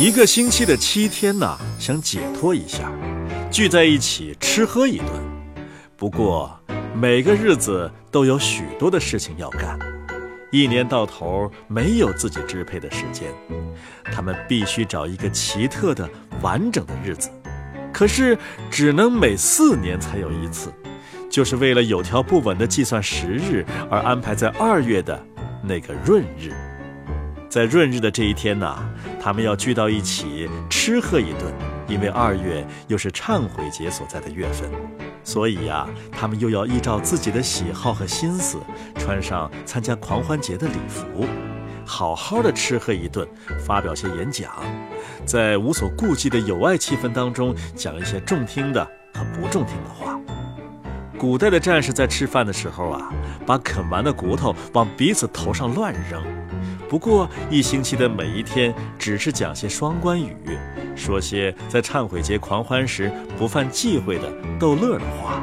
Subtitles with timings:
[0.00, 2.92] 一个星期的七天呐，想解脱一下，
[3.50, 5.08] 聚在一起吃喝一顿。
[5.96, 6.56] 不过
[6.94, 9.76] 每个日子都有许多的事情要干，
[10.52, 13.26] 一年到头没有自己支配的时间，
[14.04, 16.08] 他们必须找一个奇特的、
[16.42, 17.28] 完整的日子。
[17.92, 18.38] 可是
[18.70, 20.72] 只能每四年才有一次，
[21.28, 25.20] 就是为了有条不紊地计算时日而安排在二月的
[25.60, 26.52] 那个闰日。
[27.48, 28.76] 在闰日的这一天呐，
[29.18, 31.52] 他们要聚到一起吃喝一顿，
[31.88, 34.70] 因为二月又是忏悔节所在的月份，
[35.24, 38.58] 所以呀，他们又要依照自己的喜好和心思，
[38.96, 41.26] 穿上参加狂欢节的礼服，
[41.86, 43.26] 好好的吃喝一顿，
[43.64, 44.52] 发表些演讲，
[45.24, 48.84] 在无所顾忌的友爱气氛当中，讲一些中听的
[49.14, 50.17] 和不中听的话。
[51.18, 53.12] 古代的战士在吃饭的时候啊，
[53.44, 56.22] 把啃完的骨头往彼此头上乱扔。
[56.88, 60.32] 不过一星期的每一天，只是讲些双关语，
[60.94, 65.42] 说些在忏悔节狂欢时不犯忌讳的逗乐的话。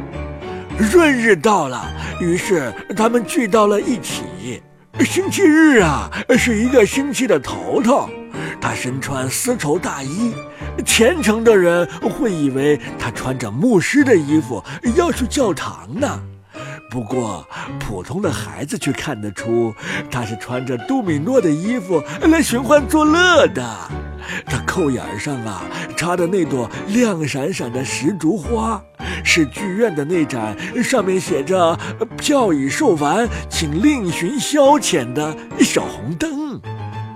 [0.79, 1.85] 闰日到了，
[2.21, 4.61] 于是他们聚到了一起。
[5.01, 8.09] 星期日啊，是一个星期的头头，
[8.67, 10.33] 他身穿丝绸大衣，
[10.83, 14.63] 虔诚的人会以为他穿着牧师的衣服
[14.95, 16.19] 要去教堂呢。
[16.89, 17.47] 不过，
[17.79, 19.71] 普通的孩子却看得出，
[20.09, 23.63] 他是穿着杜米诺的衣服来寻欢作乐的。
[24.47, 25.61] 他扣眼上啊
[25.95, 28.81] 插的那朵亮闪闪的石竹花，
[29.23, 31.77] 是剧院的那盏上面写着
[32.17, 36.59] “票已售完，请另寻消遣”的小红灯。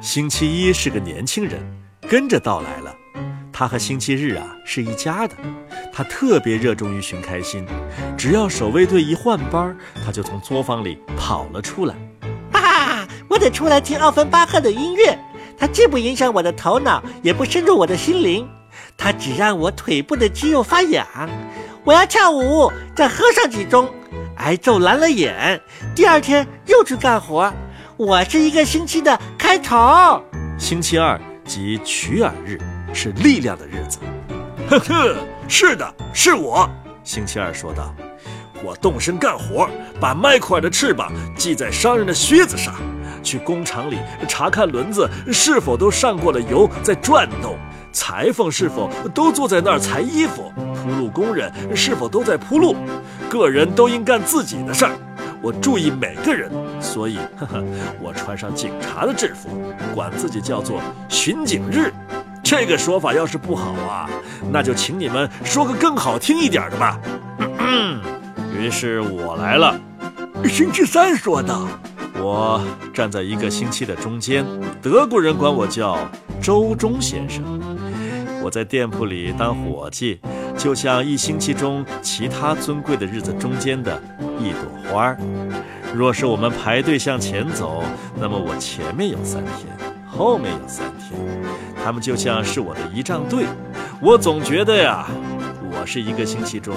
[0.02, 1.60] 星期一是个年轻人，
[2.08, 2.96] 跟着到来了。
[3.52, 5.36] 他和星期日啊是一家的。
[5.92, 7.66] 他特别热衷于寻开心，
[8.18, 11.94] 只要守卫队一换班，他就从作坊里跑了出来。
[12.54, 15.20] 哈哈，我得出来听奥芬巴赫的音乐，
[15.58, 18.48] 它既不影响我的头脑，也不深入我的心灵，
[18.98, 21.06] 它只让我腿部的肌肉发痒。
[21.84, 23.86] 我要跳舞，再喝上几盅，
[24.38, 25.62] 挨揍蓝了眼，
[25.94, 27.54] 第二天又去干活。
[27.98, 30.22] 我是一个星期的开头。
[30.60, 32.60] 星期二即取耳日，
[32.94, 33.98] 是力量的日子。
[34.70, 35.16] 呵呵。
[35.48, 36.70] 是的，是我。
[37.04, 37.92] 星期二说道
[38.64, 39.68] ：“我动身干活，
[40.00, 42.76] 把迈克尔的翅膀系在商人的靴子上，
[43.24, 47.56] 去工厂里查看轮子是否都上过了油，在转动；
[47.92, 52.76] 裁缝是否都坐在那儿裁衣服；铺路工人是否都在铺路。
[53.28, 54.92] 个人都应干自己的事儿，
[55.42, 56.52] 我注意每个人，
[56.82, 57.64] 所以，呵呵，
[58.02, 59.50] 我穿上警察的制服，
[59.94, 61.94] 管自己叫做巡警日。”
[62.42, 64.10] 这个说法要是不好啊，
[64.52, 67.00] 那就请你们说个更好听一点的吧。
[68.58, 69.80] 于是我来了。
[70.46, 71.68] 星期三说道
[72.18, 72.60] ：“我
[72.94, 74.44] 站在一个星期的中间，
[74.82, 76.00] 德国人管我叫
[76.42, 77.44] 周中先生。
[78.42, 80.20] 我在店铺里当伙计，
[80.60, 84.00] 就像一星期中其他尊贵的日子中间的
[84.38, 85.18] 一朵花儿。
[85.96, 87.82] 若是我们排队向前走，
[88.20, 89.74] 那么我前面有三天，
[90.06, 91.18] 后面有三天。”
[91.82, 93.46] 他们就像是我的仪仗队，
[94.02, 95.08] 我总觉得呀，
[95.72, 96.76] 我是一个星期中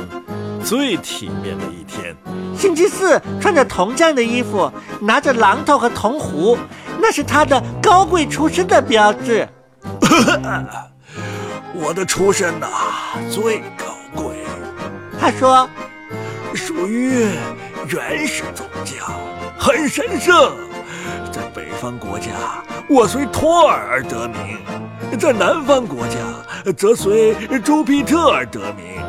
[0.65, 2.15] 最体面的一天。
[2.57, 6.57] 星期四穿着铜匠的衣服，拿着榔头和铜壶，
[7.01, 9.47] 那是他的高贵出身的标志。
[11.75, 12.69] 我的出身呐，
[13.31, 14.37] 最高贵。
[15.19, 15.69] 他说，
[16.55, 17.29] 属于
[17.89, 19.07] 原始宗教，
[19.59, 20.57] 很神圣。
[21.33, 22.31] 在北方国家，
[22.89, 24.59] 我随托尔而得名。
[25.19, 27.35] 在南方国家，则随
[27.65, 29.01] 朱庇特而得名。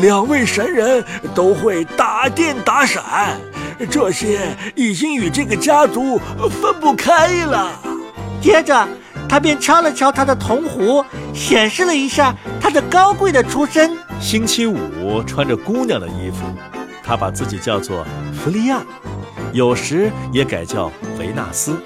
[0.00, 3.40] 两位神人都会打电打闪，
[3.90, 4.40] 这些
[4.74, 7.70] 已经与这个家族分不开了。
[8.40, 8.86] 接着，
[9.32, 13.96] 他便敲了敲他的铜壶，显示了一下他的高贵的出身。
[14.20, 16.44] 星期五穿着姑娘的衣服，
[17.02, 18.04] 他把自己叫做
[18.34, 18.82] 弗利亚，
[19.54, 21.80] 有时也改叫维纳斯。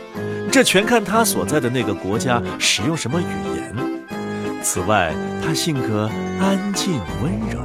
[0.51, 4.60] 这全看他所在的那个国家使用什么语言。
[4.60, 6.10] 此外，他性格
[6.41, 7.60] 安静温柔，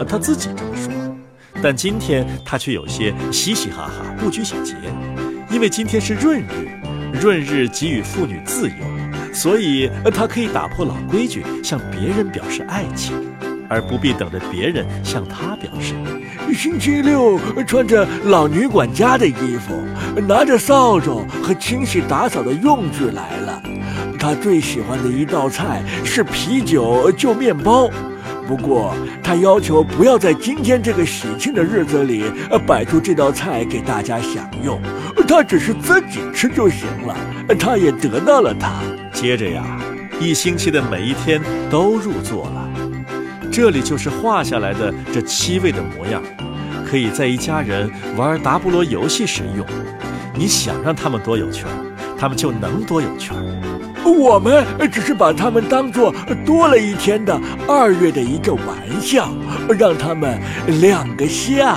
[0.00, 0.92] 呃，他自己这么说。
[1.62, 4.74] 但今天他却有些嘻嘻哈哈，不拘小节，
[5.52, 6.68] 因为今天是闰日，
[7.22, 8.74] 闰日给予妇女自由，
[9.40, 13.16] 所以他可以打破老规矩，向别人表示爱情。
[13.70, 15.94] 而不必等着别人向他表示。
[16.52, 19.82] 星期六穿着老女管家的衣服，
[20.28, 23.62] 拿着扫帚和清洗打扫的用具来了。
[24.18, 27.88] 他最喜欢的一道菜是啤酒就面包，
[28.46, 32.24] 不过他要求不要在今天这个喜庆的日子里
[32.66, 34.78] 摆出这道菜给大家享用，
[35.26, 37.16] 他只是自己吃就行了。
[37.58, 38.82] 他也得到了它。
[39.20, 39.62] 接着呀，
[40.18, 42.70] 一星期的每一天都入座了。
[43.52, 46.22] 这里就是画下来的这七位的模样，
[46.88, 49.66] 可以在一家人玩达布罗游戏时用。
[50.34, 54.06] 你想让他们多有趣儿，他们就能多有趣儿。
[54.06, 56.14] 我们只是把他们当做
[56.46, 57.38] 多了一天的
[57.68, 58.66] 二月的一个玩
[59.02, 59.28] 笑，
[59.78, 60.40] 让他们
[60.80, 61.76] 亮个相。